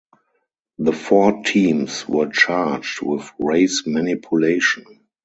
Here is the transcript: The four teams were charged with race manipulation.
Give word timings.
The 0.79 0.93
four 0.93 1.43
teams 1.43 2.09
were 2.09 2.31
charged 2.31 3.03
with 3.03 3.29
race 3.37 3.85
manipulation. 3.85 5.01